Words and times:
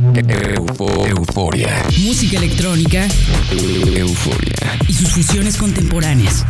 euforia. 0.00 1.84
Música 2.06 2.38
electrónica. 2.38 3.06
Euforia. 3.52 4.78
Y 4.88 4.94
sus 4.94 5.10
fusiones 5.10 5.58
contemporáneas. 5.58 6.44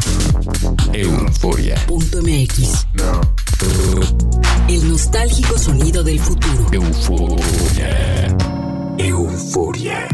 Euforia. 0.93 1.75
Punto 1.87 2.23
MX. 2.23 2.87
El 4.69 4.89
nostálgico 4.89 5.59
sonido 5.59 6.05
del 6.05 6.21
futuro. 6.21 6.69
Euforia. 6.73 8.37
Euforia. 8.99 10.09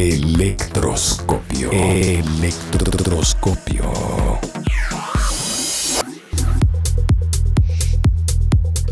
Electroscopio. 0.00 1.72
Electroscopio. 1.72 4.57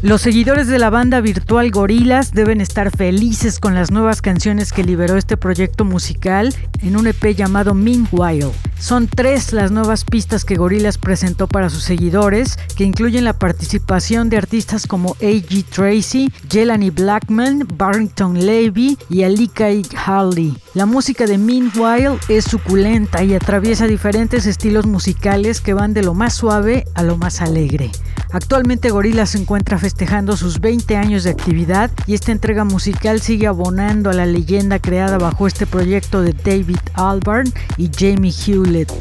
Los 0.06 0.22
seguidores 0.22 0.68
de 0.68 0.78
la 0.78 0.88
banda 0.88 1.20
virtual 1.20 1.72
Gorilas 1.72 2.30
deben 2.30 2.60
estar 2.60 2.96
felices 2.96 3.58
con 3.58 3.74
las 3.74 3.90
nuevas 3.90 4.22
canciones 4.22 4.72
que 4.72 4.84
liberó 4.84 5.16
este 5.16 5.36
proyecto 5.36 5.84
musical 5.84 6.54
en 6.80 6.96
un 6.96 7.08
EP 7.08 7.34
llamado 7.34 7.74
Meanwhile. 7.74 8.52
Son 8.78 9.08
tres 9.08 9.52
las 9.52 9.72
nuevas 9.72 10.04
pistas 10.04 10.44
que 10.44 10.54
Gorilas 10.54 10.96
presentó 10.96 11.48
para 11.48 11.70
sus 11.70 11.82
seguidores, 11.82 12.56
que 12.76 12.84
incluyen 12.84 13.24
la 13.24 13.32
participación 13.32 14.30
de 14.30 14.36
artistas 14.36 14.86
como 14.86 15.14
A.G. 15.14 15.64
Tracy, 15.64 16.32
Jelani 16.48 16.90
Blackman, 16.90 17.66
Barrington 17.76 18.46
Levy 18.46 18.96
y 19.10 19.24
Alika 19.24 19.66
Harley. 20.04 20.56
La 20.74 20.86
música 20.86 21.26
de 21.26 21.36
Meanwhile 21.36 22.20
es 22.28 22.44
suculenta 22.44 23.24
y 23.24 23.34
atraviesa 23.34 23.88
diferentes 23.88 24.46
estilos 24.46 24.86
musicales 24.86 25.60
que 25.60 25.74
van 25.74 25.94
de 25.94 26.04
lo 26.04 26.14
más 26.14 26.34
suave 26.34 26.84
a 26.94 27.02
lo 27.02 27.16
más 27.16 27.40
alegre. 27.42 27.90
Actualmente 28.36 28.90
Gorillaz 28.90 29.30
se 29.30 29.38
encuentra 29.38 29.78
festejando 29.78 30.36
sus 30.36 30.60
20 30.60 30.98
años 30.98 31.24
de 31.24 31.30
actividad 31.30 31.90
y 32.06 32.12
esta 32.12 32.32
entrega 32.32 32.64
musical 32.64 33.22
sigue 33.22 33.46
abonando 33.46 34.10
a 34.10 34.12
la 34.12 34.26
leyenda 34.26 34.78
creada 34.78 35.16
bajo 35.16 35.46
este 35.46 35.66
proyecto 35.66 36.20
de 36.20 36.34
David 36.34 36.76
Albarn 36.92 37.50
y 37.78 37.90
Jamie 37.90 38.30
Hewlett. 38.30 38.92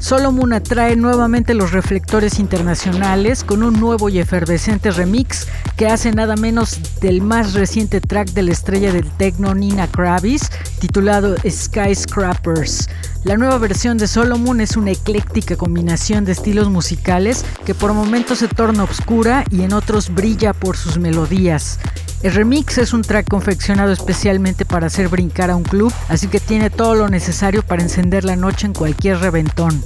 Solomon 0.00 0.52
atrae 0.52 0.94
nuevamente 0.96 1.54
los 1.54 1.72
reflectores 1.72 2.38
internacionales 2.38 3.42
con 3.42 3.62
un 3.62 3.80
nuevo 3.80 4.08
y 4.08 4.18
efervescente 4.18 4.90
remix 4.90 5.48
que 5.76 5.88
hace 5.88 6.12
nada 6.12 6.36
menos 6.36 6.78
del 7.00 7.22
más 7.22 7.54
reciente 7.54 8.00
track 8.00 8.30
de 8.30 8.42
la 8.42 8.52
estrella 8.52 8.92
del 8.92 9.10
techno 9.10 9.54
Nina 9.54 9.88
Kravis 9.88 10.50
titulado 10.78 11.36
Skyscrapers. 11.48 12.88
La 13.24 13.36
nueva 13.36 13.58
versión 13.58 13.98
de 13.98 14.06
Solomon 14.06 14.60
es 14.60 14.76
una 14.76 14.92
ecléctica 14.92 15.56
combinación 15.56 16.24
de 16.24 16.32
estilos 16.32 16.70
musicales 16.70 17.44
que 17.64 17.74
por 17.74 17.92
momentos 17.92 18.38
se 18.38 18.48
torna 18.48 18.84
oscura 18.84 19.44
y 19.50 19.62
en 19.62 19.72
otros 19.72 20.14
brilla 20.14 20.52
por 20.52 20.76
sus 20.76 20.98
melodías. 20.98 21.80
El 22.22 22.32
remix 22.32 22.78
es 22.78 22.92
un 22.92 23.02
track 23.02 23.28
confeccionado 23.28 23.92
especialmente 23.92 24.64
para 24.64 24.86
hacer 24.86 25.08
brincar 25.08 25.50
a 25.50 25.56
un 25.56 25.64
club, 25.64 25.92
así 26.08 26.28
que 26.28 26.40
tiene 26.40 26.70
todo 26.70 26.94
lo 26.94 27.08
necesario 27.08 27.62
para 27.62 27.82
encender 27.82 28.24
la 28.24 28.36
noche 28.36 28.66
en 28.66 28.72
cualquier 28.72 29.18
reventón. 29.18 29.84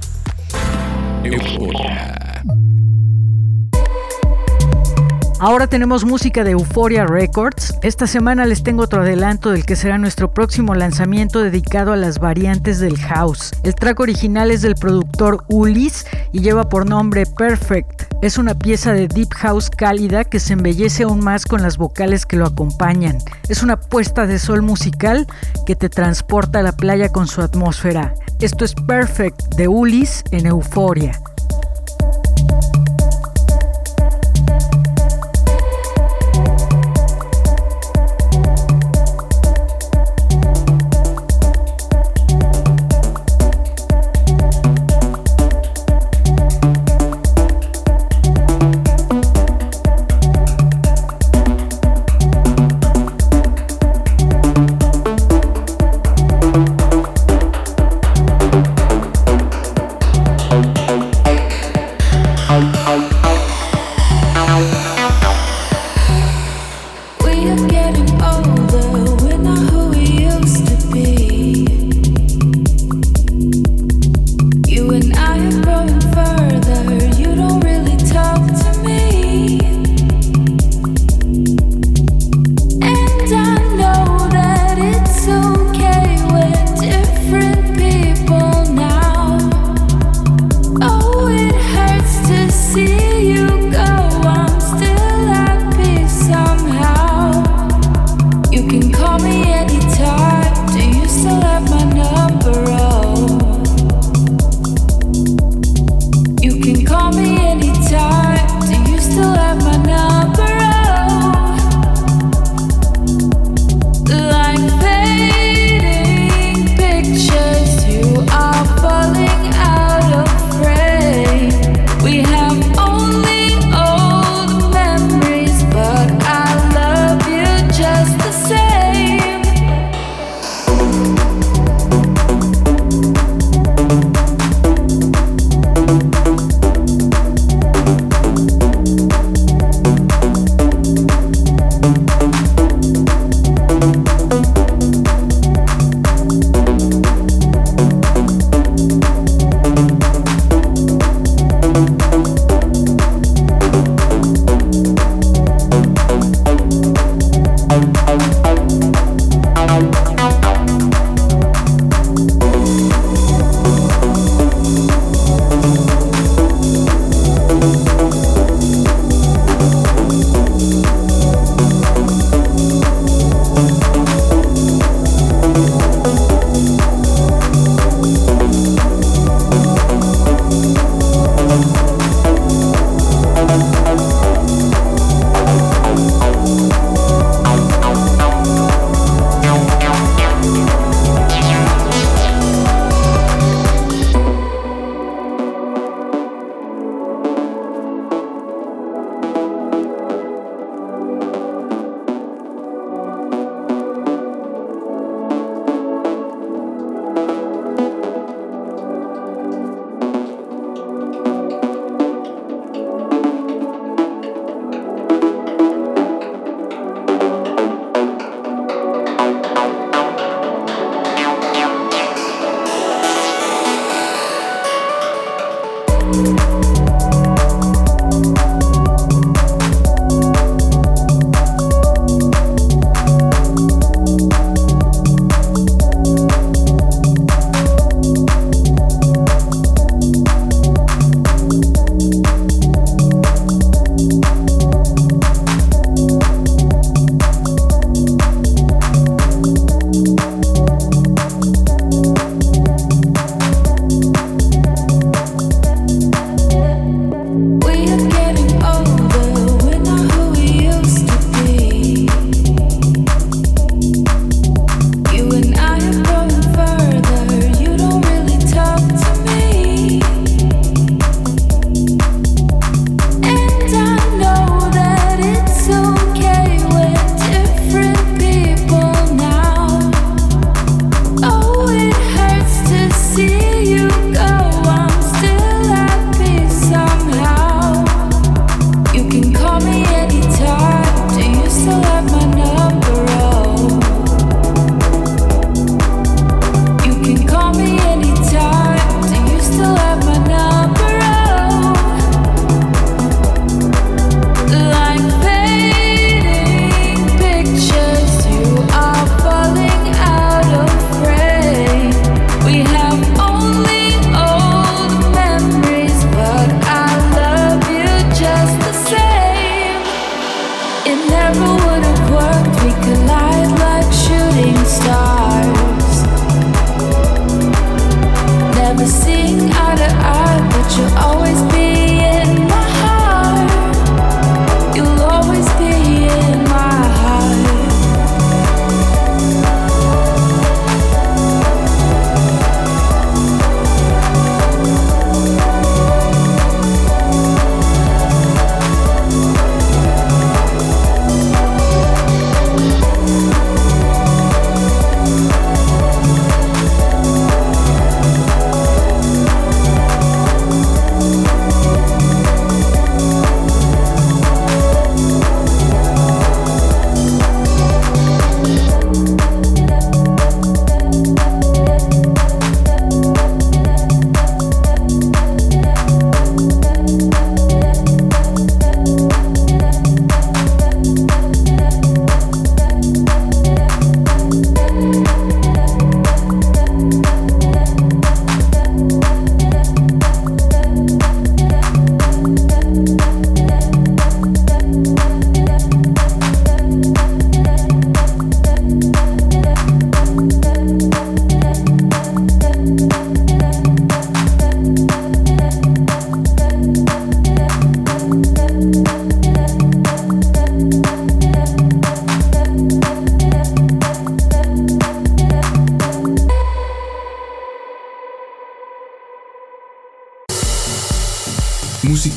Ahora 5.44 5.68
tenemos 5.68 6.06
música 6.06 6.46
de 6.46 6.52
Euphoria 6.52 7.06
Records. 7.06 7.78
Esta 7.82 8.08
semana 8.08 8.46
les 8.46 8.64
tengo 8.64 8.84
otro 8.84 9.02
adelanto 9.02 9.52
del 9.52 9.66
que 9.66 9.76
será 9.76 9.98
nuestro 9.98 10.34
próximo 10.34 10.74
lanzamiento 10.74 11.44
dedicado 11.44 11.92
a 11.92 11.98
las 11.98 12.20
variantes 12.20 12.80
del 12.80 12.98
house. 12.98 13.52
El 13.64 13.76
track 13.76 14.00
original 14.00 14.52
es 14.52 14.62
del 14.62 14.76
productor 14.76 15.44
Ulis 15.50 16.06
y 16.32 16.40
lleva 16.40 16.70
por 16.70 16.90
nombre 16.90 17.26
Perfect. 17.26 18.04
Es 18.22 18.38
una 18.38 18.58
pieza 18.58 18.94
de 18.94 19.10
deep 19.10 19.34
house 19.34 19.70
cálida 19.70 20.24
que 20.24 20.40
se 20.40 20.54
embellece 20.54 21.04
aún 21.04 21.22
más 21.22 21.46
con 21.46 21.62
las 21.62 21.76
vocales 21.76 22.26
que 22.26 22.38
lo 22.38 22.46
acompañan. 22.46 23.18
Es 23.50 23.64
una 23.64 23.78
puesta 23.78 24.26
de 24.26 24.40
sol 24.40 24.62
musical 24.62 25.28
que 25.66 25.76
te 25.76 25.90
transporta 25.90 26.60
a 26.60 26.64
la 26.64 26.72
playa 26.72 27.10
con 27.10 27.28
su 27.28 27.42
atmósfera. 27.42 28.14
Esto 28.40 28.64
es 28.64 28.74
Perfect 28.76 29.56
de 29.56 29.68
Ulis 29.68 30.24
en 30.32 30.46
Euphoria. 30.46 31.22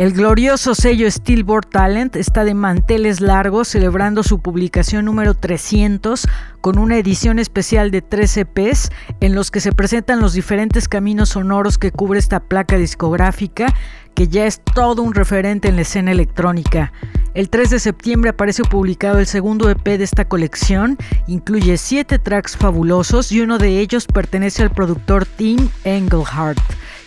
El 0.00 0.14
glorioso 0.14 0.74
sello 0.74 1.10
Steelboard 1.10 1.66
Talent 1.66 2.16
está 2.16 2.44
de 2.44 2.54
manteles 2.54 3.20
largos 3.20 3.68
celebrando 3.68 4.22
su 4.22 4.40
publicación 4.40 5.04
número 5.04 5.34
300 5.34 6.26
con 6.62 6.78
una 6.78 6.96
edición 6.96 7.38
especial 7.38 7.90
de 7.90 8.00
13 8.00 8.40
EPs 8.40 8.90
en 9.20 9.34
los 9.34 9.50
que 9.50 9.60
se 9.60 9.72
presentan 9.72 10.20
los 10.20 10.32
diferentes 10.32 10.88
caminos 10.88 11.28
sonoros 11.28 11.76
que 11.76 11.92
cubre 11.92 12.18
esta 12.18 12.40
placa 12.40 12.78
discográfica 12.78 13.74
que 14.14 14.28
ya 14.28 14.46
es 14.46 14.62
todo 14.74 15.02
un 15.02 15.12
referente 15.12 15.68
en 15.68 15.76
la 15.76 15.82
escena 15.82 16.12
electrónica. 16.12 16.94
El 17.34 17.50
3 17.50 17.68
de 17.68 17.78
septiembre 17.78 18.30
aparece 18.30 18.62
publicado 18.62 19.18
el 19.18 19.26
segundo 19.26 19.68
EP 19.68 19.84
de 19.84 20.04
esta 20.04 20.24
colección, 20.24 20.96
incluye 21.26 21.76
7 21.76 22.18
tracks 22.18 22.56
fabulosos 22.56 23.32
y 23.32 23.42
uno 23.42 23.58
de 23.58 23.80
ellos 23.80 24.06
pertenece 24.06 24.62
al 24.62 24.70
productor 24.70 25.26
Tim 25.26 25.68
Engelhardt 25.84 26.58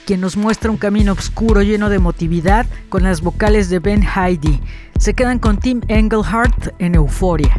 quien 0.06 0.22
nos 0.22 0.38
muestra 0.38 0.72
un 0.72 0.78
camino 0.78 1.14
oscuro 1.14 1.62
lleno 1.62 1.90
de 1.90 1.96
emotividad 1.98 2.66
con 2.90 3.04
las 3.04 3.22
vocales 3.22 3.70
de 3.70 3.80
Ben 3.80 4.04
Heidi. 4.04 4.60
Se 5.00 5.14
quedan 5.14 5.40
con 5.40 5.58
Tim 5.58 5.82
Engelhardt 5.88 6.74
en 6.80 6.96
Euforia. 6.96 7.56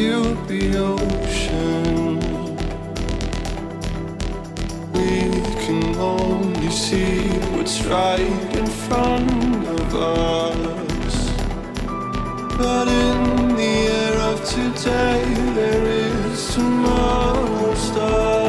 you 0.00 0.34
the 0.46 0.78
ocean. 0.78 2.18
We 4.94 5.12
can 5.64 5.94
only 5.96 6.70
see 6.70 7.28
what's 7.52 7.84
right 7.84 8.54
in 8.58 8.66
front 8.66 9.66
of 9.78 9.94
us. 9.94 11.16
But 12.56 12.88
in 12.88 13.56
the 13.60 13.74
air 14.00 14.16
of 14.30 14.38
today, 14.48 15.22
there 15.54 15.84
is 15.84 16.54
tomorrow's 16.54 17.78
star. 17.78 18.39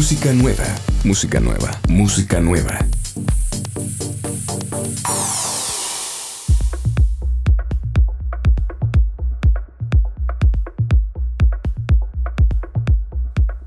Música 0.00 0.32
nueva, 0.32 0.64
música 1.04 1.40
nueva, 1.40 1.70
música 1.86 2.40
nueva. 2.40 2.78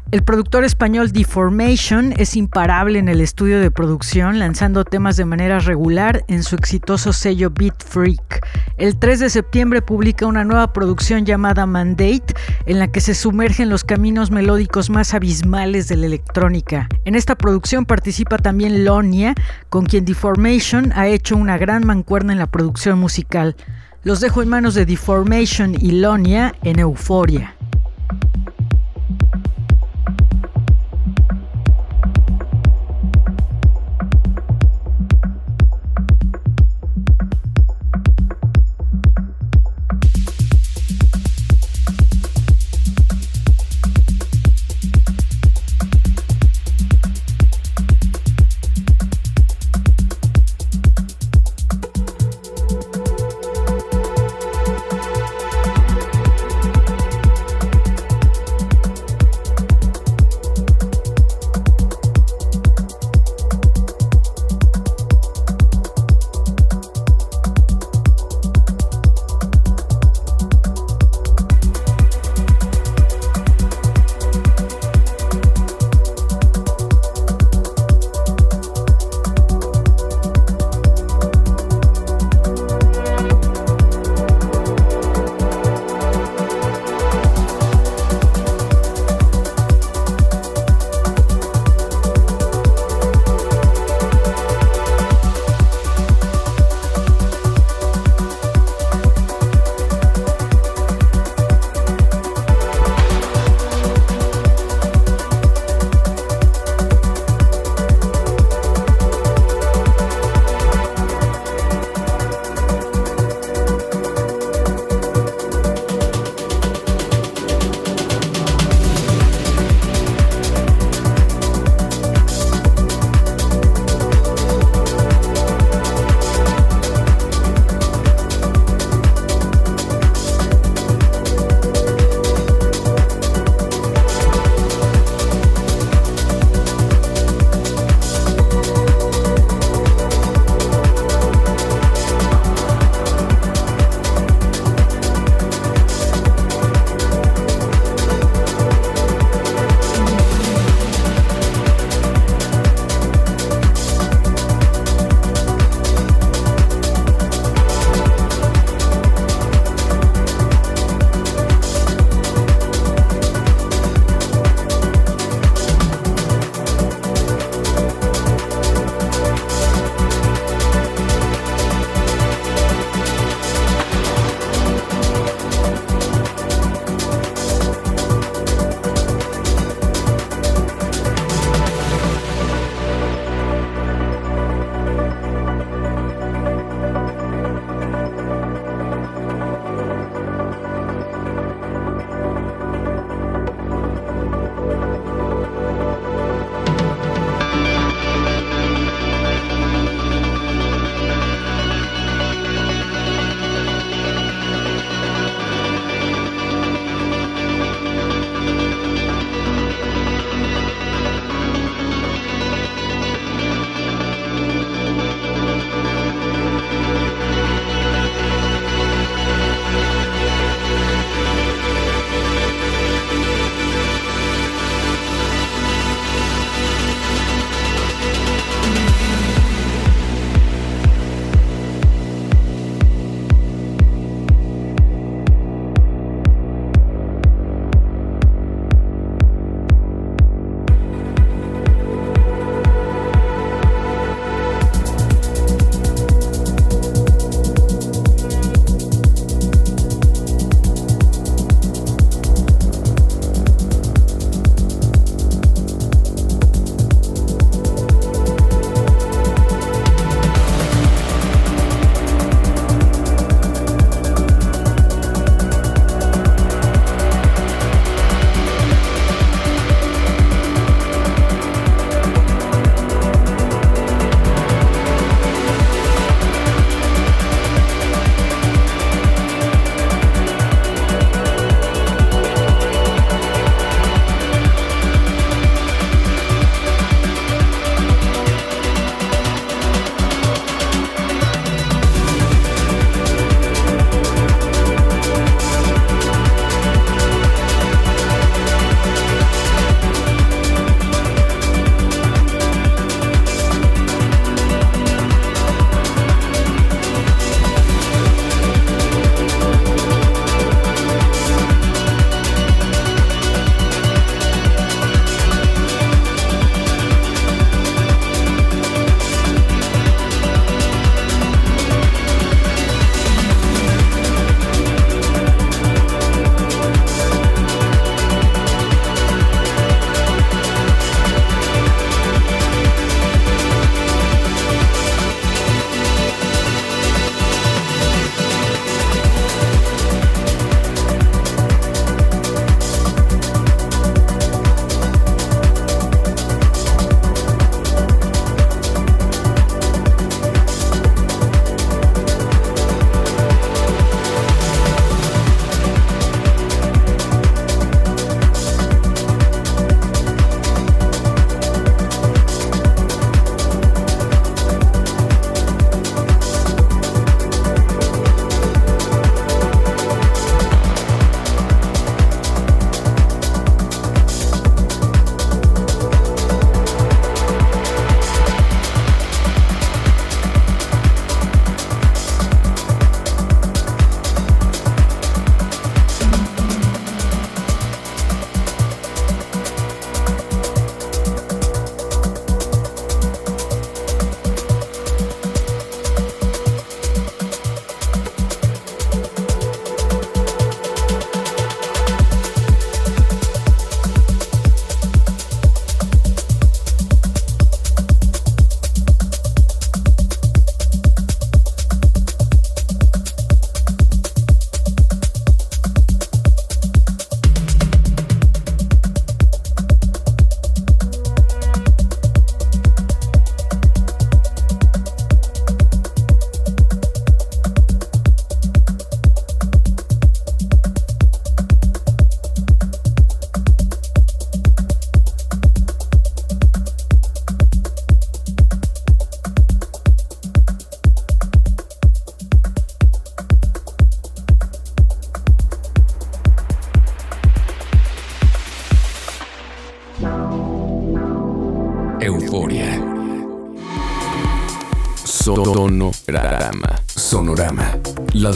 El 0.10 0.24
productor 0.24 0.63
español 0.63 1.12
Deformation 1.12 2.13
es 2.17 2.36
imparable 2.36 2.98
en 2.98 3.10
el 3.10 3.22
estudio 3.22 3.60
de 3.60 3.69
producción, 3.69 4.39
lanzando 4.39 4.86
temas 4.86 5.17
de 5.17 5.26
manera 5.26 5.60
regular 5.60 6.24
en 6.28 6.41
su 6.41 6.56
exitoso 6.56 7.13
sello 7.13 7.52
Beat 7.52 7.84
Freak. 7.84 8.43
El 8.77 8.97
3 8.97 9.19
de 9.19 9.29
septiembre 9.29 9.83
publica 9.83 10.25
una 10.25 10.43
nueva 10.43 10.73
producción 10.73 11.25
llamada 11.25 11.67
Mandate, 11.67 12.33
en 12.65 12.79
la 12.79 12.88
que 12.88 13.01
se 13.01 13.13
sumerge 13.13 13.62
en 13.62 13.69
los 13.69 13.83
caminos 13.83 14.31
melódicos 14.31 14.89
más 14.89 15.13
abismales 15.13 15.88
de 15.88 15.97
la 15.97 16.07
electrónica. 16.07 16.89
En 17.05 17.13
esta 17.13 17.36
producción 17.36 17.86
participa 17.86 18.39
también 18.39 18.83
Lonia, 18.83 19.36
con 19.69 19.86
quien 19.86 20.05
Deformation 20.05 20.91
ha 20.95 21.07
hecho 21.07 21.38
una 21.38 21.59
gran 21.59 21.86
mancuerna 21.86 22.33
en 22.33 22.39
la 22.39 22.47
producción 22.47 22.97
musical. 22.97 23.55
Los 24.03 24.21
dejo 24.21 24.41
en 24.41 24.49
manos 24.49 24.73
de 24.73 24.88
Deformation 24.88 25.75
y 25.79 25.91
Lonia 25.91 26.55
en. 26.63 26.79
Euforia. 26.79 27.55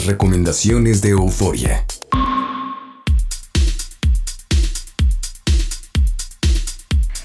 Recomendaciones 0.08 1.02
de 1.02 1.10
Euforia. 1.10 1.84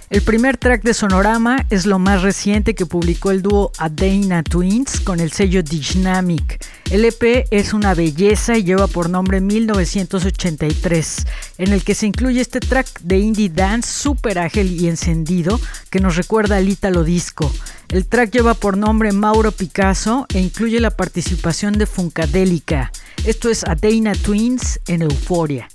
El 0.10 0.22
primer 0.22 0.58
track 0.58 0.84
de 0.84 0.94
Sonorama 0.94 1.66
es 1.72 1.88
lo 1.88 1.98
más 1.98 2.22
reciente 2.22 2.76
que 2.76 2.86
publicó 2.86 3.32
el 3.32 3.42
dúo 3.42 3.72
Adena 3.80 4.44
Twins 4.44 5.00
con 5.00 5.20
el 5.20 5.32
sello 5.32 5.64
Dynamic. 5.64 6.64
El 6.92 7.04
EP 7.06 7.48
es 7.50 7.74
una 7.74 7.96
belleza 7.96 8.56
y 8.56 8.64
lleva 8.64 8.86
por 8.86 9.10
nombre 9.10 9.42
1983, 9.42 11.26
en 11.58 11.74
el 11.74 11.84
que 11.84 11.96
se 11.96 12.06
incluye 12.06 12.42
este 12.42 12.60
track 12.60 13.00
de 13.00 13.18
indie 13.18 13.50
dance 13.50 13.90
súper 13.90 14.38
ágil 14.38 14.80
y 14.80 14.88
encendido 14.88 15.60
que 15.94 16.00
nos 16.00 16.16
recuerda 16.16 16.58
al 16.58 16.70
Italo 16.70 17.04
Disco. 17.04 17.52
El 17.90 18.08
track 18.08 18.32
lleva 18.32 18.56
por 18.56 18.78
nombre 18.78 19.12
Mauro 19.12 19.52
Picasso 19.52 20.26
e 20.34 20.40
incluye 20.40 20.80
la 20.80 20.90
participación 20.90 21.74
de 21.74 21.86
Funkadelica. 21.86 22.92
Esto 23.26 23.48
es 23.52 23.64
Adena 23.64 24.14
Twins 24.14 24.80
en 24.88 25.04
Euforia. 25.04 25.68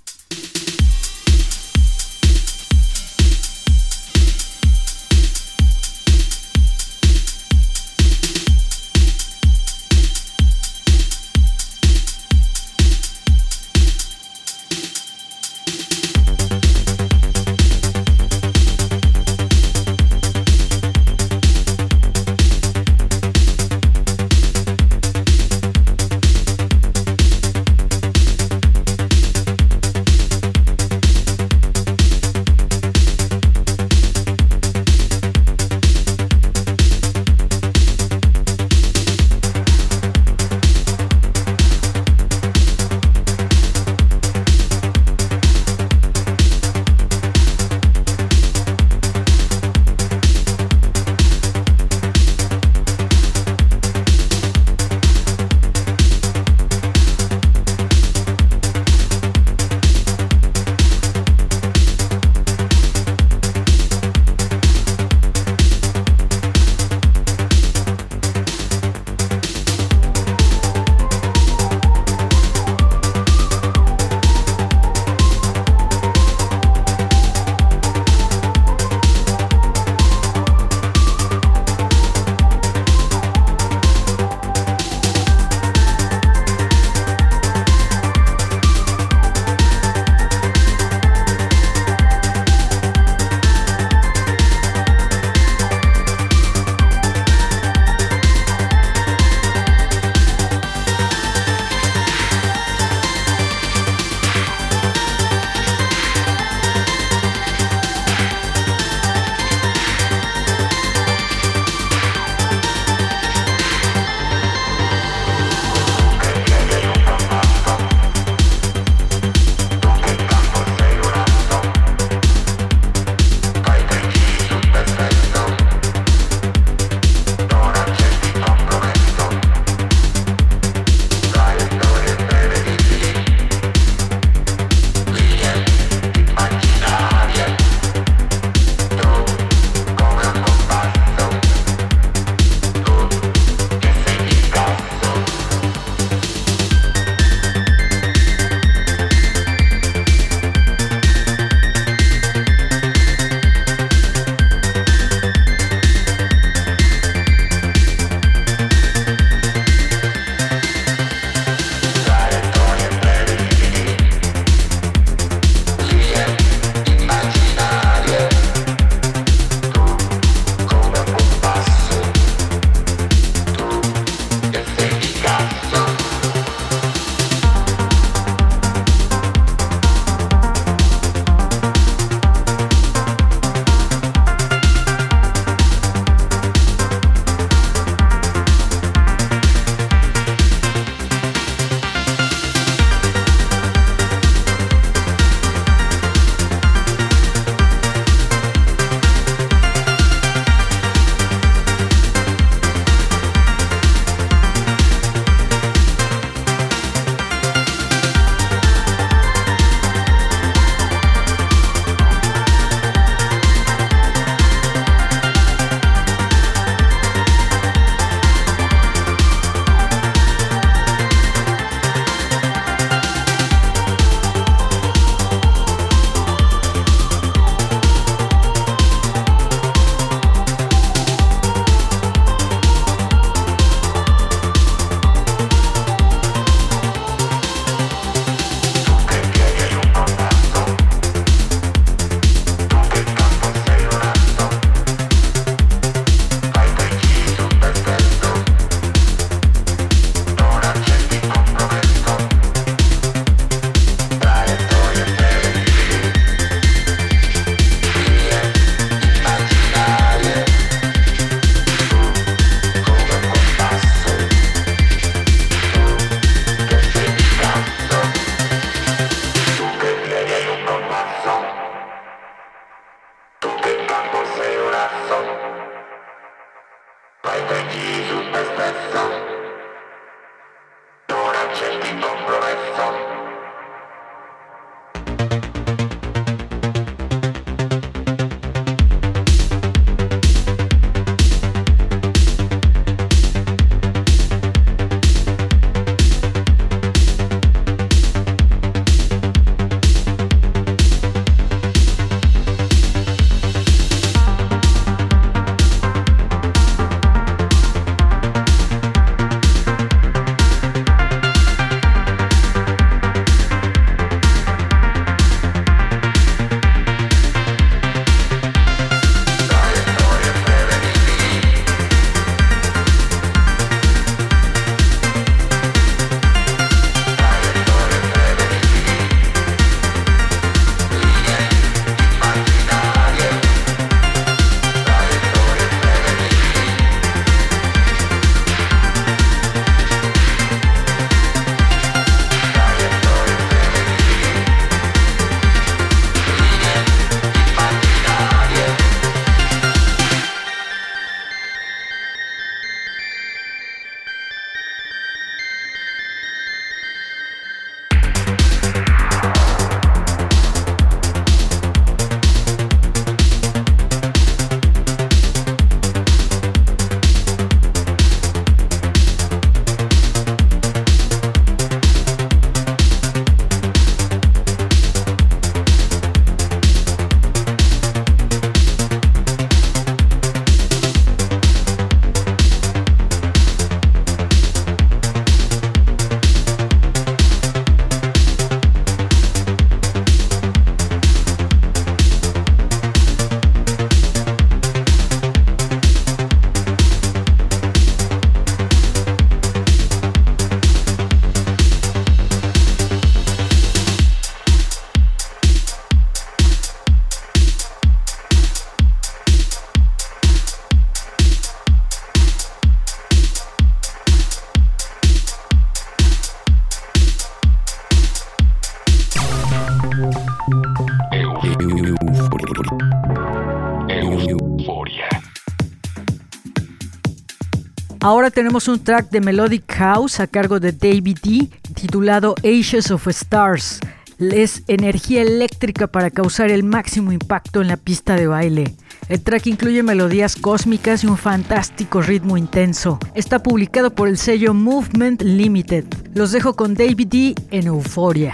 Tenemos 428.39 428.69
un 428.69 428.79
track 428.79 429.11
de 429.11 429.21
Melodic 429.21 429.69
House 429.73 430.21
a 430.21 430.29
cargo 430.29 430.61
de 430.61 430.71
David 430.71 431.19
D 431.25 431.51
titulado 431.75 432.37
Ashes 432.45 432.93
of 432.93 433.09
Stars. 433.09 433.81
Es 434.21 434.63
energía 434.69 435.23
eléctrica 435.23 435.89
para 435.89 436.13
causar 436.13 436.53
el 436.53 436.63
máximo 436.63 437.11
impacto 437.11 437.63
en 437.63 437.67
la 437.67 437.77
pista 437.77 438.15
de 438.15 438.29
baile. 438.29 438.77
El 439.09 439.23
track 439.23 439.49
incluye 439.49 439.83
melodías 439.83 440.37
cósmicas 440.37 441.03
y 441.03 441.09
un 441.09 441.17
fantástico 441.17 442.01
ritmo 442.01 442.37
intenso. 442.37 443.01
Está 443.17 443.43
publicado 443.43 443.93
por 443.93 444.07
el 444.07 444.17
sello 444.17 444.55
Movement 444.55 445.21
Limited. 445.23 445.87
Los 446.15 446.31
dejo 446.31 446.55
con 446.55 446.75
David 446.75 447.09
D 447.09 447.35
en 447.51 447.67
Euforia. 447.67 448.31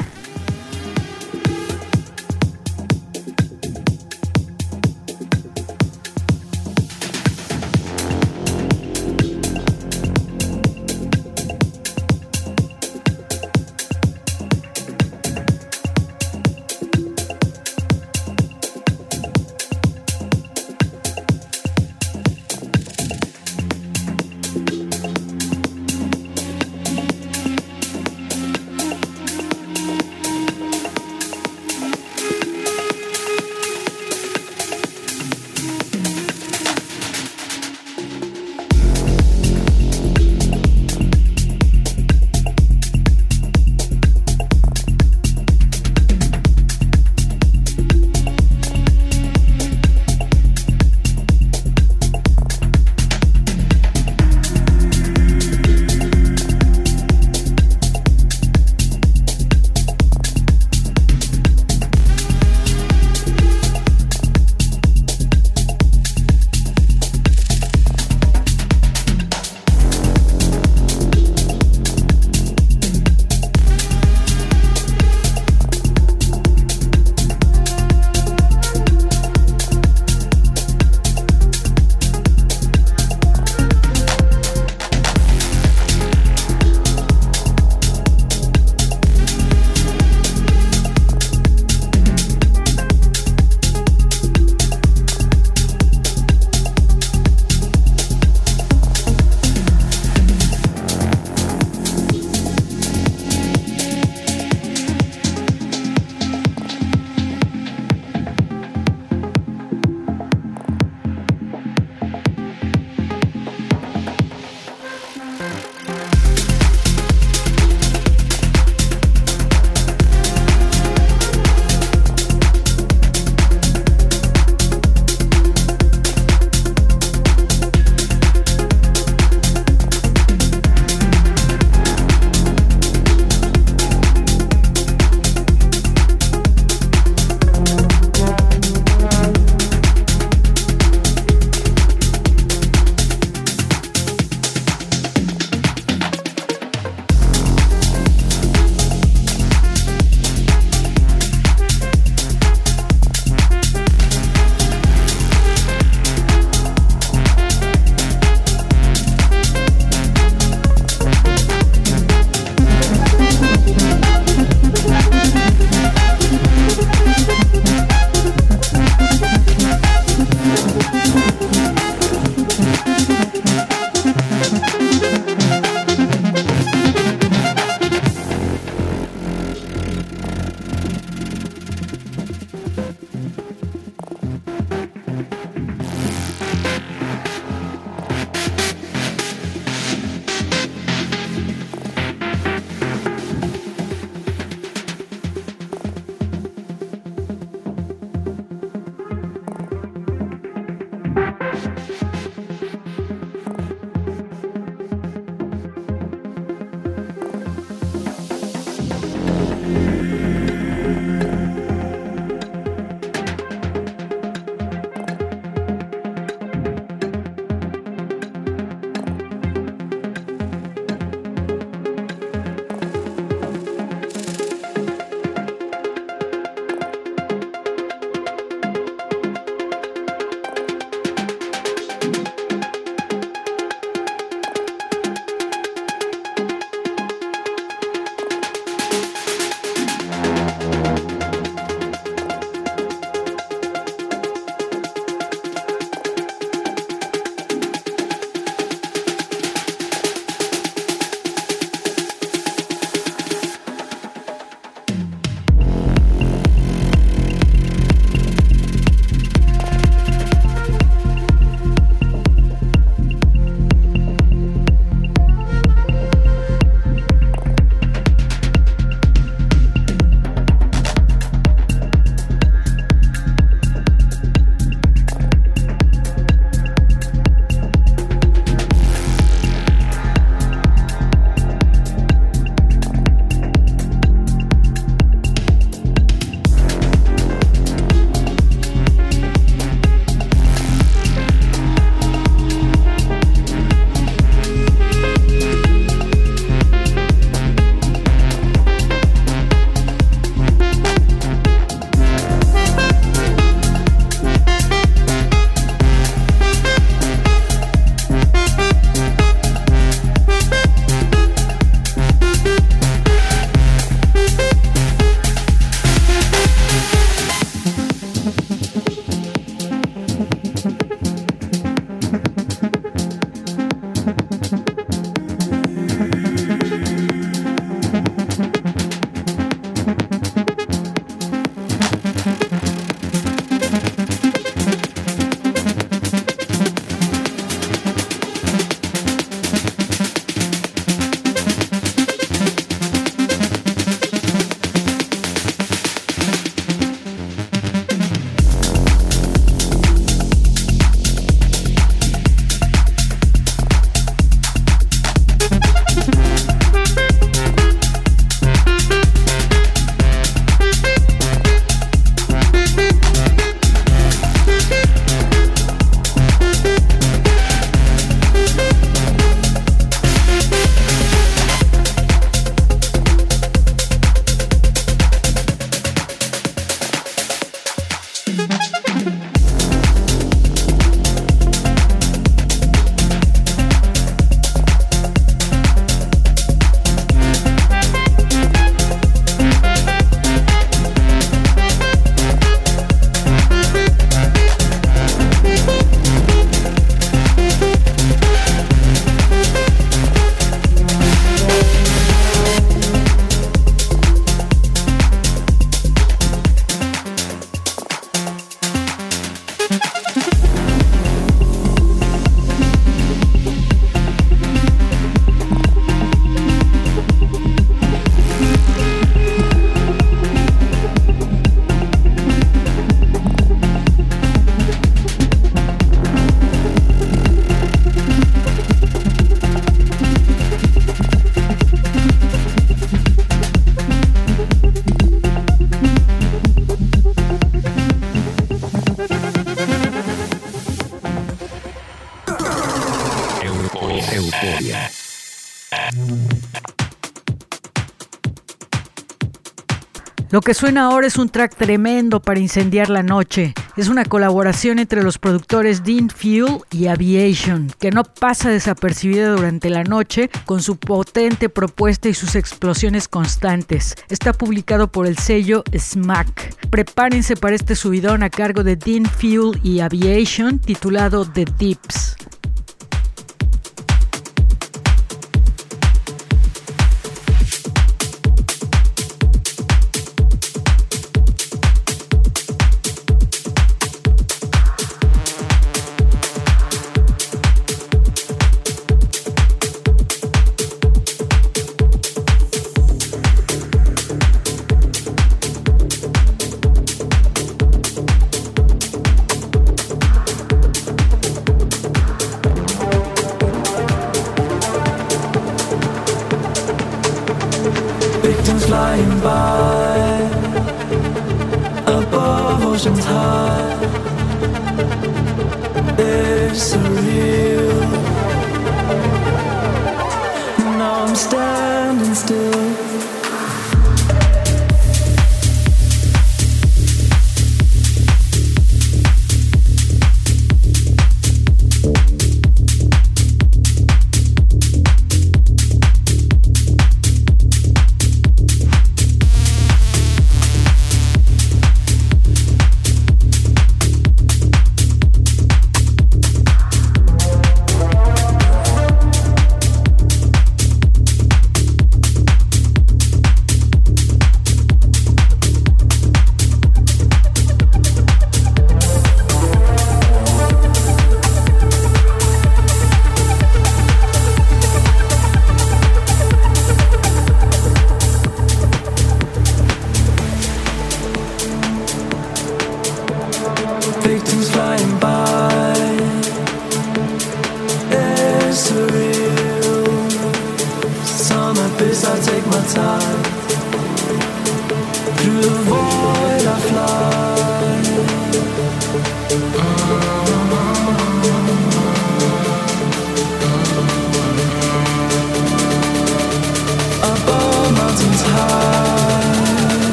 Lo 450.35 450.41
que 450.41 450.53
suena 450.53 450.87
ahora 450.87 451.07
es 451.07 451.17
un 451.17 451.29
track 451.29 451.55
tremendo 451.55 452.21
para 452.21 452.41
incendiar 452.41 452.91
la 452.91 453.05
noche. 453.05 453.55
Es 453.77 453.87
una 453.87 454.05
colaboración 454.05 454.81
entre 454.81 455.05
los 455.05 455.17
productores 455.17 455.85
Dean 455.85 456.11
Fuel 456.11 456.59
y 456.73 456.89
Aviation, 456.89 457.73
que 457.79 457.93
no 457.93 458.03
pasa 458.03 458.51
desapercibida 458.51 459.31
durante 459.31 459.71
la 459.71 459.85
noche 459.85 460.31
con 460.45 460.61
su 460.61 460.77
potente 460.77 461.49
propuesta 461.49 462.09
y 462.09 462.15
sus 462.15 462.35
explosiones 462.35 463.07
constantes. 463.07 463.95
Está 464.09 464.33
publicado 464.33 464.91
por 464.91 465.07
el 465.07 465.19
sello 465.19 465.63
Smack. 465.73 466.69
Prepárense 466.69 467.37
para 467.37 467.55
este 467.55 467.77
subidón 467.77 468.25
a 468.25 468.29
cargo 468.29 468.65
de 468.65 468.75
Dean 468.75 469.05
Fuel 469.05 469.61
y 469.63 469.79
Aviation 469.79 470.59
titulado 470.59 471.25
The 471.25 471.45
Deeps. 471.45 472.17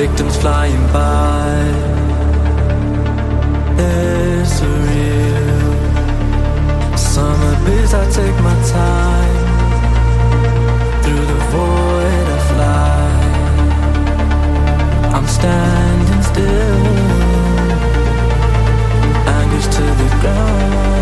Victims 0.00 0.36
flying 0.38 0.86
by. 0.94 1.50
It's 3.76 4.50
surreal. 4.58 5.72
Summer 6.96 7.54
breeze, 7.64 7.92
I 7.92 8.04
take 8.18 8.38
my 8.48 8.56
time. 8.78 9.36
Through 11.02 11.26
the 11.32 11.40
void, 11.54 12.26
I 12.36 12.38
fly. 12.50 13.10
I'm 15.16 15.26
standing 15.38 16.22
still. 16.30 16.84
Anchors 19.36 19.68
to 19.76 19.84
the 20.00 20.08
ground. 20.22 20.99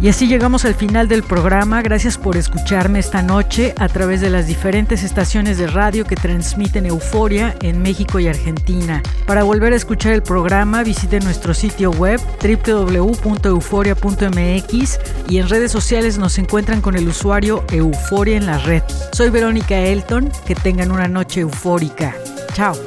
Y 0.07 0.09
así 0.09 0.27
llegamos 0.29 0.63
al 0.63 0.73
final 0.73 1.09
del 1.09 1.21
programa. 1.21 1.81
Gracias 1.81 2.17
por 2.17 2.37
escucharme 2.37 2.97
esta 2.97 3.21
noche 3.21 3.75
a 3.77 3.89
través 3.89 4.21
de 4.21 4.29
las 4.29 4.47
diferentes 4.47 5.03
estaciones 5.03 5.57
de 5.57 5.67
radio 5.67 6.05
que 6.05 6.15
transmiten 6.15 6.85
Euforia 6.85 7.57
en 7.61 7.81
México 7.81 8.17
y 8.17 8.29
Argentina. 8.29 9.03
Para 9.25 9.43
volver 9.43 9.73
a 9.73 9.75
escuchar 9.75 10.13
el 10.13 10.23
programa, 10.23 10.81
visite 10.83 11.19
nuestro 11.19 11.53
sitio 11.53 11.91
web 11.91 12.21
www.euforia.mx 12.41 14.99
y 15.27 15.39
en 15.39 15.49
redes 15.49 15.73
sociales 15.73 16.17
nos 16.17 16.37
encuentran 16.37 16.79
con 16.79 16.95
el 16.95 17.05
usuario 17.05 17.65
Euforia 17.69 18.37
en 18.37 18.45
la 18.45 18.59
red. 18.59 18.83
Soy 19.11 19.29
Verónica 19.29 19.77
Elton. 19.77 20.31
Que 20.45 20.55
tengan 20.55 20.93
una 20.93 21.09
noche 21.09 21.41
eufórica. 21.41 22.15
Chao. 22.53 22.86